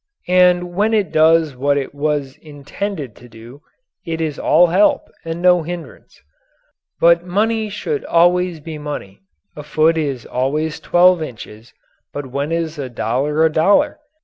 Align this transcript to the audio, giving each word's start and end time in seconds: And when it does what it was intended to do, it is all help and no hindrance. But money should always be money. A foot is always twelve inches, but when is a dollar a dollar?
And 0.33 0.73
when 0.73 0.95
it 0.95 1.11
does 1.11 1.55
what 1.55 1.77
it 1.77 1.93
was 1.93 2.35
intended 2.37 3.15
to 3.17 3.29
do, 3.29 3.61
it 4.03 4.19
is 4.19 4.39
all 4.39 4.65
help 4.65 5.11
and 5.23 5.43
no 5.43 5.61
hindrance. 5.61 6.19
But 6.99 7.23
money 7.23 7.69
should 7.69 8.03
always 8.05 8.59
be 8.59 8.79
money. 8.79 9.19
A 9.55 9.61
foot 9.61 9.99
is 9.99 10.25
always 10.25 10.79
twelve 10.79 11.21
inches, 11.21 11.71
but 12.13 12.25
when 12.25 12.51
is 12.51 12.79
a 12.79 12.89
dollar 12.89 13.45
a 13.45 13.51
dollar? 13.51 13.99